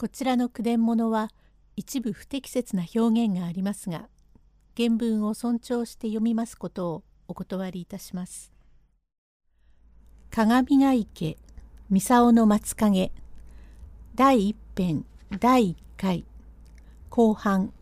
[0.00, 1.28] こちらの句伝物は
[1.74, 4.08] 一部不適切な表現がありますが
[4.76, 8.52] 原文を尊重して読みますことをお断りいたします。
[10.30, 11.36] 鏡ヶ池
[11.90, 13.10] 三竿の松影
[14.14, 15.04] 第一編
[15.36, 16.24] 第一回
[17.10, 17.72] 後半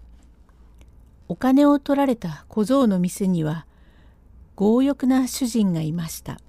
[1.28, 3.66] お金を取られた小僧の店には
[4.56, 6.40] 強欲な主人がいました。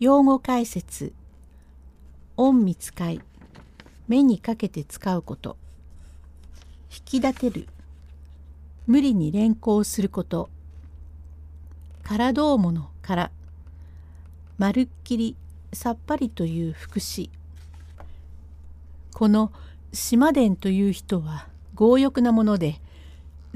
[0.00, 1.12] 用語解説
[2.36, 3.20] 恩見使い
[4.08, 5.56] 目にかけて使うこと。
[6.90, 7.68] 引き立てる。
[8.86, 10.48] 無理に連行すること。
[12.02, 13.30] からどうものから。
[14.58, 15.36] まるっきり
[15.72, 17.30] さっぱりという副詞
[19.12, 19.52] この
[19.92, 22.80] 島伝という人は強欲なもので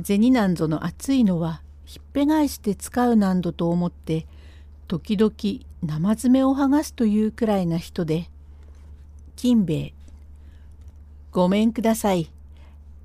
[0.02, 4.26] 銭なんぞの熱いのはひっぺ返して使うなんどと思って
[4.86, 5.32] 時々
[5.82, 8.28] 生爪を剥がすというくらいな人で
[9.34, 9.94] 金兵衛
[11.32, 12.30] ごめんください。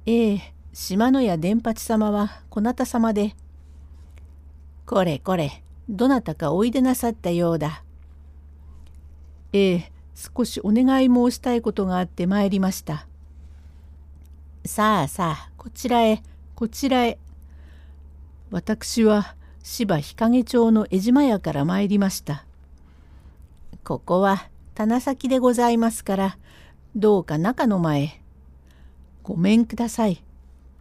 [0.06, 3.36] ええ、島野屋伝八様はこなた様で。
[4.86, 7.84] これこれ、どなたかおいでなさったようだ。
[9.54, 13.08] ええ、少しお願い申したいことがあって参りました。
[14.66, 16.22] さあさあ、こちらへ、
[16.54, 17.18] こちらへ。
[18.52, 22.44] 私は芝日陰町の江島屋から参りました。
[23.86, 26.38] ここは棚先でございますから、
[26.98, 28.20] どうか中の前
[29.22, 30.24] ごめんください。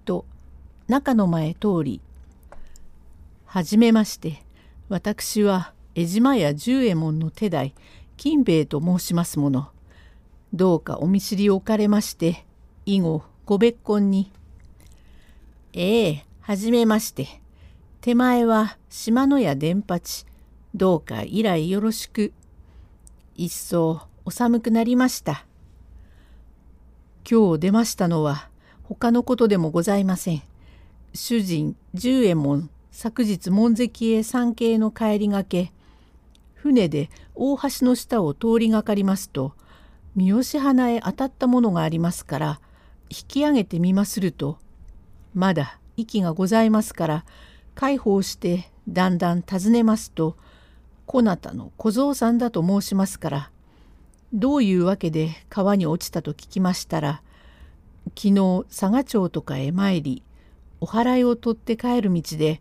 [0.07, 0.25] と
[0.89, 2.01] 中の前通り
[3.45, 4.43] はじめまして
[4.89, 7.75] 私は江島屋十右衛門の手代
[8.17, 9.69] 金兵衛と申しますもの。
[10.55, 12.47] どうかお見知りおかれまして
[12.87, 14.33] 以後ご別婚に。
[15.75, 17.43] ええはじめまして。
[18.01, 20.25] 手前は島野屋伝八
[20.75, 22.33] どうか以来よろしく。
[23.35, 25.45] 一層お寒くなりました。
[27.29, 28.49] 今日出ましたのは
[28.85, 30.43] 他のことでもございません。
[31.13, 35.73] 主人十右衛門昨日門跡へ参詣の帰りがけ
[36.55, 39.55] 船で大橋の下を通りがかりますと
[40.15, 42.61] 三好花へ当たったものがありますから
[43.09, 44.59] 引き上げてみますると
[45.35, 47.25] まだ息がございますから
[47.75, 50.37] 介抱してだんだん尋ねますと
[51.07, 53.51] こなたの小僧さんだと申しますから
[54.33, 57.23] どういうわけで川に落ちたと聞きましたら
[58.17, 60.23] 昨日佐賀町とかへ参り
[60.81, 62.61] お祓いを取って帰る道で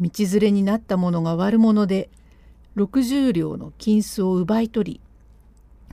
[0.00, 2.10] 道連れになった者が悪者で
[2.76, 5.00] 60両の金子を奪い取り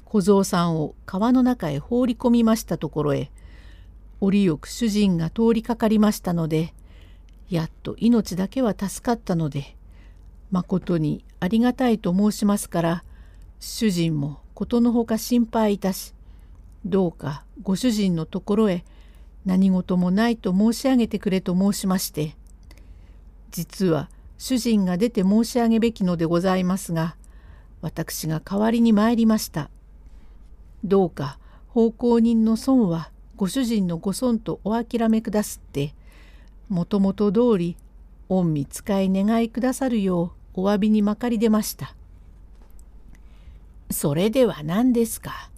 [0.06, 3.31] 小僧さんを川の中へ放り込みましたところへ
[4.19, 6.74] 折よく主人が通りかかりましたので
[7.50, 9.75] やっと命だけは助かったので
[10.50, 13.03] まことにありがたいと申しますから
[13.59, 16.16] 主人もことのほか心配いたし
[16.84, 18.85] どうかご主人のところへ
[19.45, 22.35] 何事もないと申し上げてくれと申しまして
[23.51, 24.09] 実は
[24.40, 27.17] 主人が出て申し上げべきのでございますが
[27.81, 29.69] 私が代わりに参りました。
[30.84, 35.94] どうか奉公人の損はご主人のご損とお諦めくだすって
[36.67, 37.78] もともと通り
[38.28, 41.94] 御身使い願いくださるようお詫びにまかり出ました。
[43.89, 45.49] それでは何ですか？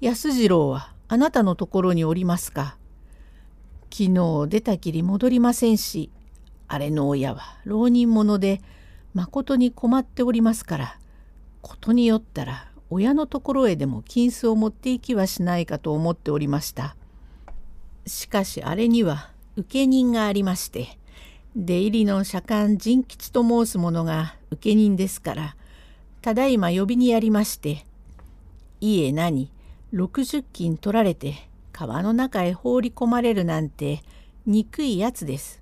[0.00, 2.76] 安次郎はあなたのところにおりますか？
[3.90, 6.10] 昨日出たきり戻りませんし、
[6.68, 8.60] あれの親は浪人者で
[9.14, 10.98] まことに困っておりますから、
[11.60, 16.96] ことによったら親のところへでも金子を持っていきはしないかと思っておりました。
[18.06, 20.98] しかしあれには請人がありまして、
[21.56, 25.56] 出入りの左官仁吉と申す者が請人ですから、
[26.22, 27.84] ただいま呼びにやりまして、
[28.80, 29.50] いえ何、
[29.92, 34.02] 60金取られて川の中へ放り込まれるなんて
[34.46, 35.60] 憎いやつです。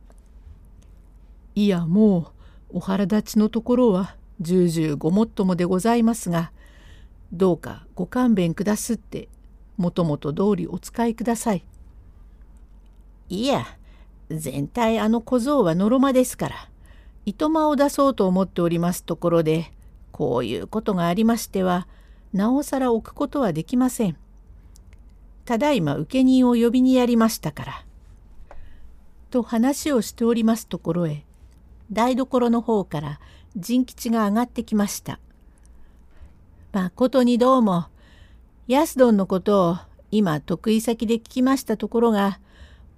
[1.54, 2.32] いやも
[2.72, 6.53] うお腹立ちのところは重々ごもっともでございますが、
[7.33, 9.28] どうかご勘弁くだすって
[9.78, 11.65] もともと通りお使いください。
[13.30, 13.65] いや、
[14.28, 16.68] 全体あの小僧はのろまですから、
[17.24, 19.72] 糸間を出そうと思っておりますところで、
[20.12, 21.86] こういうことがありましては
[22.33, 24.16] なおさら置くことはできません。
[25.45, 27.84] ただいま請人を呼びにやりましたから。
[29.30, 31.24] と話をしておりますところへ
[31.92, 33.21] 台所の方から
[33.57, 35.18] 仁吉が上がってきました。
[36.72, 37.86] まことにどうも
[38.68, 39.77] 安どんのことを
[40.13, 42.39] 今得意先で聞きましたところが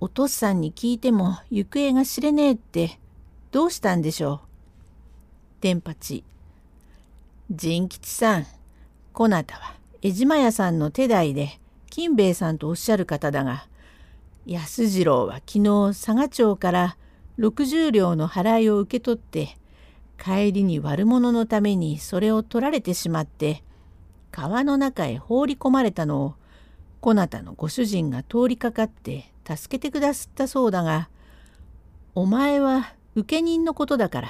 [0.00, 2.98] お父さんに聞いても行方が知れねえって
[3.50, 4.40] どうしたんでしょう？
[5.60, 6.24] 天八
[7.54, 8.46] 仁吉さん、
[9.12, 11.60] こなたは江島屋さんの手代で
[11.90, 13.66] 金兵衛さんとおっしゃる方だが
[14.46, 16.96] 安次郎は昨日佐賀町から
[17.38, 19.58] 60両の払いを受け取って
[20.18, 23.62] 帰りに悪者のためにそれを取られてしまって
[24.30, 26.34] 川の中へ放り込まれたのを
[27.02, 31.10] こなたのご主人が通りかかって助けてくださったそうだが
[32.14, 34.28] お前は受け人のことだから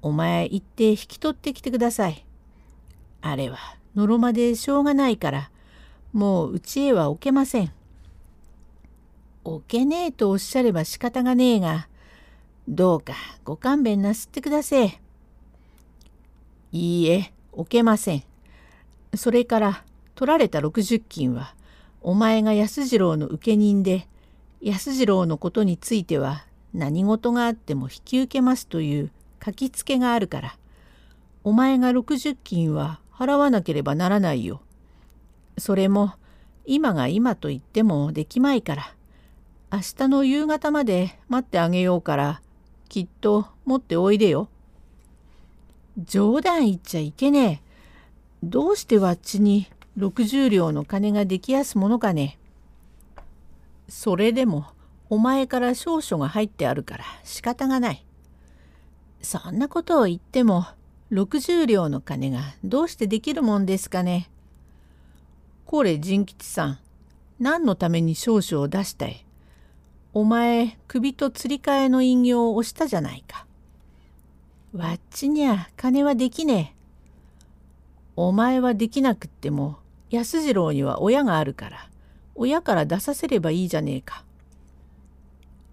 [0.00, 2.24] お前行って引き取ってきてください。
[3.22, 3.58] あれは
[3.94, 5.50] のろまでしょうがないから
[6.12, 7.72] もううちへは置けません。
[9.44, 11.88] 置けねえとおっしゃれば仕方がねえが
[12.68, 13.14] どうか
[13.44, 15.00] ご勘弁なすってくだせえ。
[16.72, 18.24] いいえ置けません。
[19.14, 19.84] それから
[20.14, 21.54] 取られた60金は
[22.02, 24.06] お前が安次郎の請人で
[24.60, 26.44] 安次郎のことについては
[26.74, 29.10] 何事があっても引き受けますという
[29.44, 30.56] 書きつけがあるから
[31.42, 34.62] お前が60金は払わなければならないよ。
[35.58, 36.14] それも
[36.64, 38.94] 今が今と言ってもできまいから
[39.70, 42.40] 明日の夕方まで待ってあげようから
[42.88, 44.48] きっと持っておいでよ。
[46.02, 47.70] 冗談言っちゃいけねえ。
[48.42, 49.68] どうしてわっちに
[49.98, 52.38] 60両の金ができやすものかね。
[53.86, 54.64] それでも
[55.10, 58.06] お前から少々が入ってあるから仕方がない。
[59.20, 60.64] そんなことを言っても
[61.12, 64.30] 60両の金がどうしてできるもんですかね？
[65.66, 66.78] これ仁吉さん
[67.38, 69.26] 何のために少々を出したい？
[70.12, 73.46] お前首と釣り替えの印形を押したじゃないか。
[74.72, 76.80] わっちにゃ金はできねえ。
[78.14, 79.78] お前はできなくっても
[80.10, 81.88] 安次郎には親があるから
[82.34, 84.24] 親から出させればいいじゃねえか。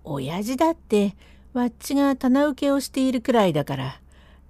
[0.03, 1.15] 親父だって
[1.53, 3.99] わっちが棚受けをしているくらいだから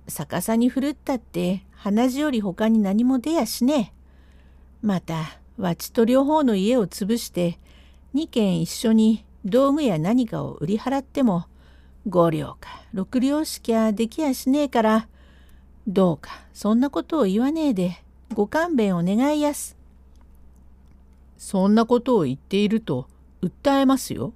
[0.07, 3.97] 逆さに振るったって鼻血より他に何も出やしねえ。
[4.81, 7.59] またわちと両方の家を潰して
[8.15, 11.45] 2軒一緒に道具や何かを売り払っても
[12.07, 15.07] 5両か6両しきゃできやしねえから
[15.87, 19.75] どうかそんなことを言わねえでご勘弁を願いやす。
[21.37, 23.07] そんなことを言っていると
[23.41, 24.33] 訴えますよ。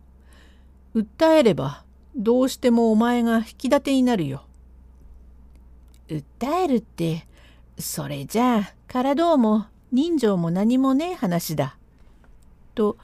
[0.96, 1.84] 訴えれば
[2.16, 4.44] どうしてもお前が引き立てになるよ。
[6.16, 7.26] 訴えるって
[7.80, 11.78] それじゃあからどうも人情も何もねえ話だ。
[12.76, 12.98] と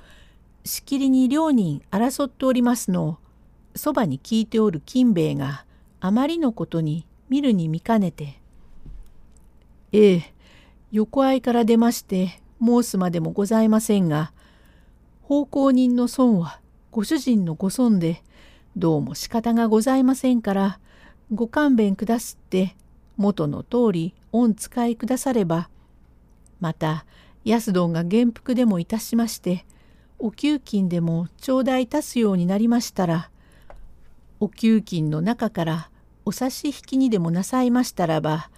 [0.66, 3.18] しきりに両人争っておりますのを
[3.76, 5.66] そばに聞いておる金兵衛が
[6.02, 8.42] あまりのことに見るに見かねて
[9.94, 10.34] 「ええ
[10.92, 14.34] 横合いから出まして申すまでもございませんが
[15.22, 16.60] 奉公人の損は
[16.92, 18.24] ご主人のご損で
[18.76, 20.80] どうも仕方がございませんから
[21.34, 22.76] ご勘弁くだすって
[23.18, 25.70] 元の通り御使いくだされば
[26.60, 27.06] また
[27.44, 29.66] 安どんが元服でもいたしまして
[30.20, 33.30] お給金でも頂戴いたすようになりましたら
[34.40, 35.90] お給金の中から
[36.26, 38.50] お差し引きにでもなさいましたらば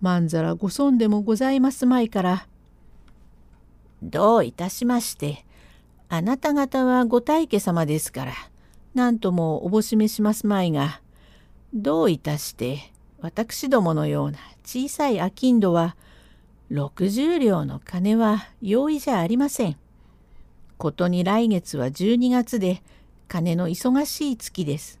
[0.00, 2.46] まんざらご損でもございますまいから
[4.02, 5.44] どういたしまして
[6.08, 8.32] あなた方はご大家様ですから
[8.94, 11.00] 何ともおぼしめしますまいが
[11.72, 15.96] どういたして私どものような小さい商人は
[16.72, 19.76] 60両の金は容易じゃありません。
[20.76, 22.82] ことに来月は12月で
[23.28, 25.00] 金の忙しい月です。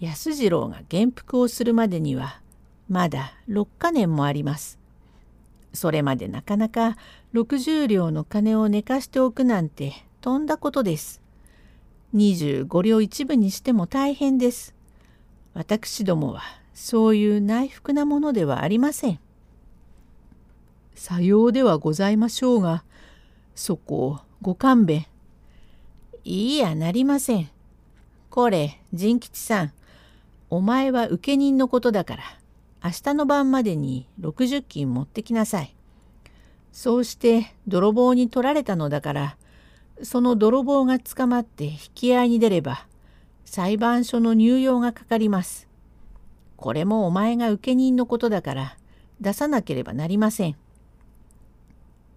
[0.00, 2.40] 安次郎が元服をするまでには
[2.88, 4.80] まだ6か年もあります。
[5.72, 6.96] それまでなかなか
[7.34, 11.22] 60両の金を寝かしておくなんてとんだことです。
[12.16, 14.74] 25両一部にしても大変です。
[15.54, 19.18] 私どもはそういう内服なものではありません。
[20.94, 22.84] さようではございましょうが
[23.54, 25.06] そこをご勘弁。
[26.24, 27.50] いいやなりません。
[28.30, 29.72] これ仁吉さん
[30.48, 32.22] お前は請人のことだから
[32.84, 35.74] 明日の晩までに60金持ってきなさい。
[36.72, 39.36] そうして泥棒に取られたのだから
[40.02, 42.86] その泥棒が捕まって引き合いに出れば
[43.44, 45.71] 裁判所の入用がかかります。
[46.62, 48.76] これもお前が請人のことだから
[49.20, 50.56] 出さなければなりません。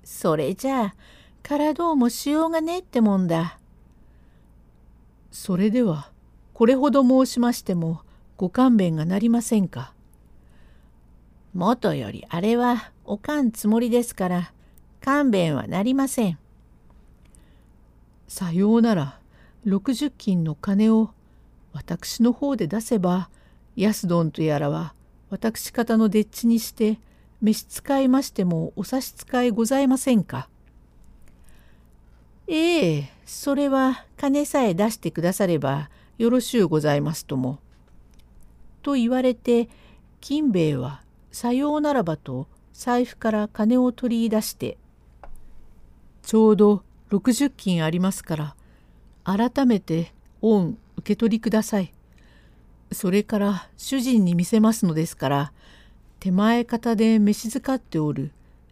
[0.04, 0.96] それじゃあ
[1.42, 3.60] からどうもしようがねえってもんだ。
[5.32, 6.12] それでは
[6.54, 8.02] これほど申しましても
[8.38, 9.94] ご勘弁がなりませんか。
[11.56, 14.54] もとよりあれはおかんつもりですから
[15.02, 16.38] 勘弁はなりません。
[18.28, 19.20] さようなら
[19.66, 21.10] 60金の金を
[21.74, 23.30] 私の方で出せば
[23.75, 24.94] 安どんとやらは
[25.29, 27.00] 私方のでっちにして
[27.41, 30.48] 召使いましてもお差し支えございませんか？
[32.48, 37.60] ええそれは金さえ出してくださればよろしゅうございますとも。
[38.84, 39.67] と言われて
[40.22, 41.01] 金兵衛は
[41.32, 44.77] さようならばと財布から金を取り出して
[46.22, 48.55] 「ちょうど60金ありますから
[49.24, 51.95] 改めて恩受け取りください。
[52.92, 55.54] それから主人に見せますのですから
[56.20, 58.32] 手前方で召し使っておる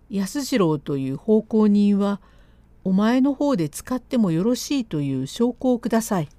[0.09, 2.21] 安次郎という奉公人は
[2.83, 6.29] お前の方で使ってもよろしいという証拠をください。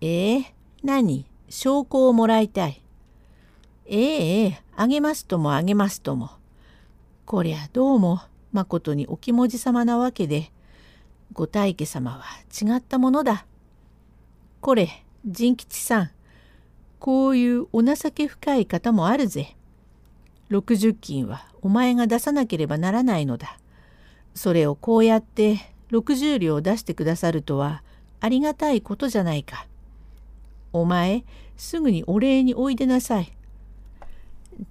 [0.00, 1.26] ええ何？
[1.48, 2.82] 証拠をもらいたい。
[3.86, 6.30] ええええあげますともあげますとも。
[7.24, 8.20] こりゃどうも
[8.52, 10.52] まことにお気持ち様なわけで
[11.32, 13.46] ご大家様は違ったものだ。
[14.60, 16.10] これ仁吉さん
[17.00, 19.56] こういうお情け深い方もあるぜ。
[20.50, 23.58] 60金はお前が出さなければならないのだ。
[24.34, 25.58] それをこうやって
[25.90, 27.82] 60両出してくださるとは
[28.20, 29.66] ありがたいことじゃないか。
[30.72, 31.24] お前
[31.56, 33.32] すぐにお礼においでなさい。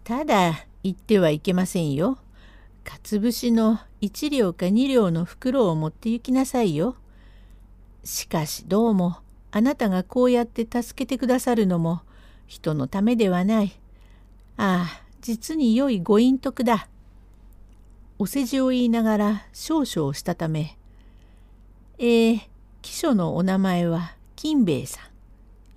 [0.05, 2.17] ただ言ってはいけませんよ。
[2.85, 6.95] かつ節の1両か2両の袋を持って行きなさいよ。
[8.05, 9.17] しかしどうも
[9.55, 12.01] あなたがこうやって助けてくださるのも
[12.45, 13.71] 人のためではない。
[14.57, 16.89] ああ、実に良いご隠徳だ。
[18.19, 20.77] お世辞を言いながら少々したため、
[21.99, 22.41] えー、
[22.81, 24.99] 記書のお名前は金兵衛さ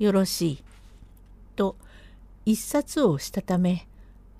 [0.00, 0.02] ん。
[0.02, 0.64] よろしい。
[1.54, 1.76] と、
[2.44, 3.86] 一冊をしたため、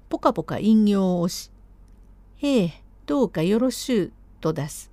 [0.09, 1.52] ぽかぽか引用を押し、
[2.38, 4.90] へえ、どうかよろしゅう、と出す。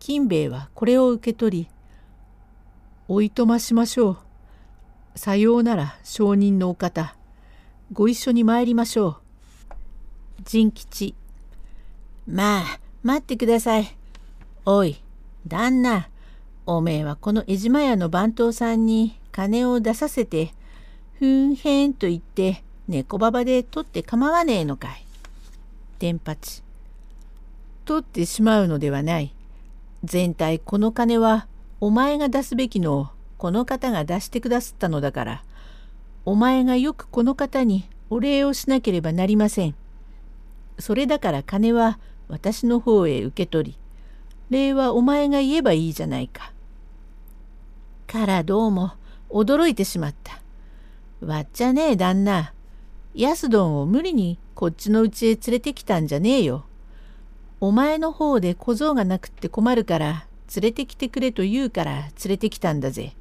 [0.00, 1.68] 金兵衛はこれを受け取り、
[3.12, 4.18] おいとましましょう。
[5.18, 7.16] さようなら証人のお方
[7.92, 9.16] ご一緒に参りましょう。
[10.44, 11.16] 仁吉
[12.28, 12.64] まあ
[13.02, 13.96] 待ってください。
[14.64, 15.02] おい
[15.44, 16.08] 旦那
[16.66, 20.54] おめえはこの江島屋の番頭さんに金を出させて
[21.18, 25.04] ふんへんと言って猫ばばで取って構わねえのかい。
[25.98, 26.62] 天八
[27.84, 29.34] 取ってしまうのではない。
[30.04, 31.48] 全体この金は
[31.82, 33.08] お前が出すべきのを
[33.38, 35.44] この方が出してくださったのだから、
[36.26, 39.74] お前がよくこの方にお礼をしなければなりません。
[40.78, 43.78] それだから金は私の方へ受け取り、
[44.50, 46.52] 礼はお前が言えばいいじゃないか。
[48.06, 48.92] からどうも
[49.30, 50.42] 驚いてしまった。
[51.24, 52.52] わっちゃねえ旦那。
[53.14, 56.64] 安どんを無理にこっちの家へ連れてきたんじゃねえよ。
[57.60, 63.14] お前の方で小僧がなくって困るから連れてきてくれと言うから連れてきたんだぜ。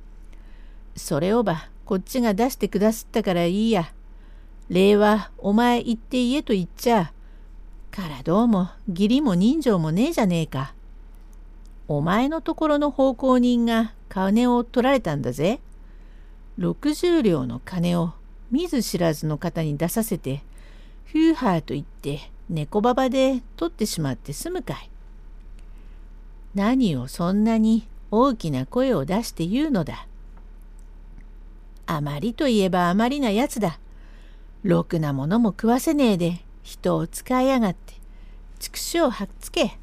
[0.95, 3.93] それをばこっちが出してくだすったからいいや。
[4.69, 7.11] 礼はお前行って言えと言っちゃ。
[7.91, 10.73] からどうも義理も人情もねえじゃねえか。
[11.87, 15.59] お前のところの奉公人が金を取られたんだぜ。
[16.59, 18.13] 60両の金を
[18.51, 20.43] 見ず知らずの方に出させて、
[21.05, 24.89] フューハーと言って猫ばばで取ってしまって済むかい。
[26.55, 30.07] 何をそんなに大きな声を出して言うのだ。
[31.85, 33.79] あまりといえばあまりなやつだ。
[34.63, 37.93] ろくなものも食わせねえで人を使いやがって、
[38.59, 39.79] 畜生をはっつけ。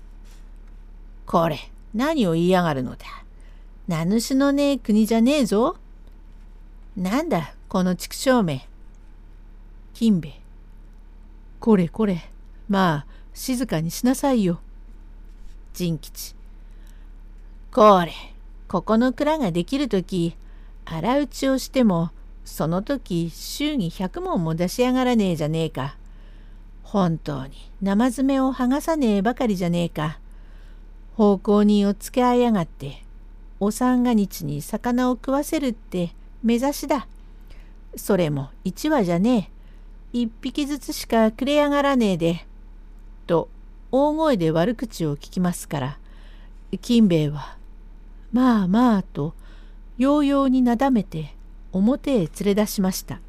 [1.27, 1.59] これ、
[1.95, 3.07] 何を言いやがるのだ。
[3.89, 5.77] 名主のねえ国じゃねえぞ。
[6.97, 8.69] なんだ、この畜生め。
[9.95, 10.41] 金兵衛。
[11.59, 12.31] これこれ、
[12.69, 14.61] まあ、静かにしなさいよ。
[15.73, 16.36] 仁吉。
[17.77, 18.15] これ、
[18.69, 20.35] ここの蔵ができるとき、
[20.87, 22.11] 腹打ちをしても
[22.43, 25.99] その時週に100文も出しやがらねえじゃねえか。
[26.83, 30.19] 本当に生爪を剥がさねえばかりじゃねえか。
[31.17, 33.05] 奉公人をつけあいやがって
[33.61, 37.07] お三が日に魚を食わせるって目指しだ。
[37.95, 39.51] それも一羽じゃね
[40.15, 40.21] え。
[40.23, 42.47] 一匹ずつしかくれやがらねえで。
[43.27, 43.51] と
[43.93, 45.99] 大声で悪口を聞きますから
[46.81, 47.55] 金兵衛は
[48.37, 49.35] 「まあまあ」と
[49.97, 51.35] ようようになだめて
[51.73, 53.23] 表へ連れ出しました。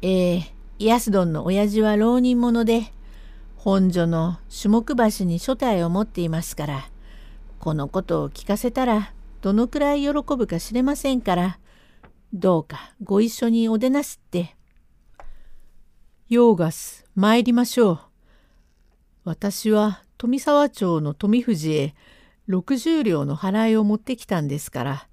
[0.00, 2.92] ええー、安どんの親父は浪人者で
[3.56, 6.88] 本所の種目橋に所帯を持っていますから
[7.58, 11.58] このことを聞かせたらどのくらい喜ぶか知れませんから
[12.32, 14.56] どうかご一緒にお出なすって。
[16.30, 18.00] ヨーガス参りましょう。
[19.24, 21.94] 私は富沢町の富藤へ
[22.48, 25.08] 60両の払いを持ってきたんですから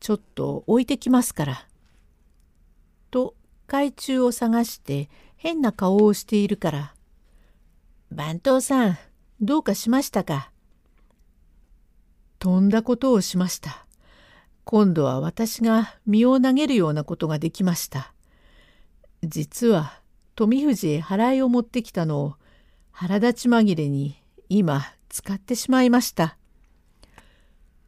[0.00, 1.66] ちょっと置いてきますから」
[3.10, 3.34] と
[3.66, 6.94] 懐中を探して変な顔をしているから
[8.10, 8.98] 「番頭さん
[9.40, 10.50] どうかしましたか
[12.40, 13.86] とんだことをしました。
[14.64, 18.14] 今度は私が身を投げるようなことができました。
[19.22, 20.00] 実は
[20.34, 22.34] 富藤へ払いを持ってきたのを
[22.92, 26.38] 腹立ち紛れに今使ってしまいました。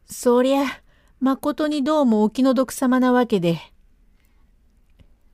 [0.05, 0.65] そりゃ
[1.19, 3.59] まことにどうもお気の毒様なわけで。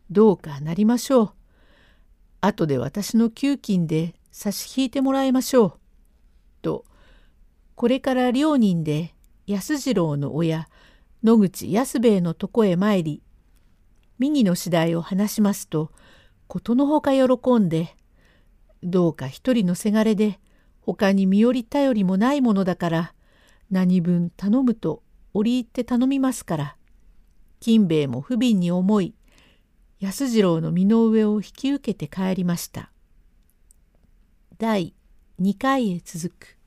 [0.10, 1.32] どうかなりましょう。
[2.42, 5.80] 後で私の給金で差し引いてもらいましょう。
[6.62, 6.86] と
[7.76, 9.14] これから両人で
[9.48, 10.68] 安次郎の親
[11.24, 13.24] 野口安兵衛のとこへ参り
[14.20, 15.92] 右の次第を話しますと
[16.48, 17.96] ことのほか喜んで
[18.84, 20.40] どうか一人のせがれで
[20.82, 23.14] 他に身寄り頼りもないものだから
[23.72, 26.76] 何分頼むと折り入って頼みますから
[27.60, 29.14] 金兵衛も不憫に思い
[30.02, 32.90] 安次郎の身の上を引き受けて帰りました。
[34.58, 34.94] 第
[35.42, 36.59] 2回へ続く